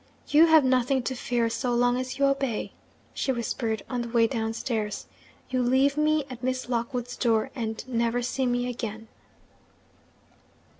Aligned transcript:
'You 0.29 0.47
have 0.47 0.65
nothing 0.65 1.03
to 1.03 1.13
fear, 1.15 1.47
so 1.47 1.75
long 1.75 1.95
as 1.95 2.17
you 2.17 2.25
obey,' 2.25 2.71
she 3.13 3.31
whispered, 3.31 3.83
on 3.87 4.01
the 4.01 4.09
way 4.09 4.25
downstairs. 4.25 5.05
'You 5.51 5.61
leave 5.61 5.95
me 5.95 6.25
at 6.27 6.41
Miss 6.41 6.67
Lockwood's 6.67 7.15
door, 7.15 7.51
and 7.53 7.87
never 7.87 8.23
see 8.23 8.47
me 8.47 8.67
again.' 8.67 9.09